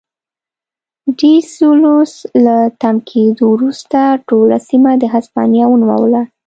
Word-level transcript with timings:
ډي 1.17 1.33
سلوس 1.55 2.13
له 2.45 2.57
تم 2.81 2.95
کېدو 3.09 3.45
وروسته 3.55 3.99
ټوله 4.27 4.57
سیمه 4.69 4.91
د 5.01 5.03
هسپانیا 5.13 5.65
ونوموله. 5.69 6.21